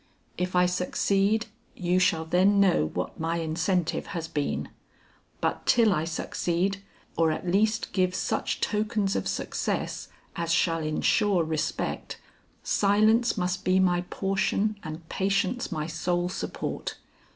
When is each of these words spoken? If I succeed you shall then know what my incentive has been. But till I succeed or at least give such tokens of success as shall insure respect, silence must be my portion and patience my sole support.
If 0.35 0.55
I 0.55 0.65
succeed 0.65 1.45
you 1.75 1.99
shall 1.99 2.25
then 2.25 2.59
know 2.59 2.87
what 2.95 3.19
my 3.19 3.37
incentive 3.37 4.07
has 4.17 4.27
been. 4.27 4.69
But 5.41 5.67
till 5.67 5.93
I 5.93 6.05
succeed 6.05 6.81
or 7.15 7.31
at 7.31 7.45
least 7.47 7.93
give 7.93 8.15
such 8.15 8.61
tokens 8.61 9.15
of 9.15 9.27
success 9.27 10.07
as 10.35 10.51
shall 10.51 10.81
insure 10.81 11.43
respect, 11.43 12.19
silence 12.63 13.37
must 13.37 13.63
be 13.63 13.79
my 13.79 14.01
portion 14.09 14.75
and 14.83 15.07
patience 15.07 15.71
my 15.71 15.85
sole 15.85 16.29
support. 16.29 16.97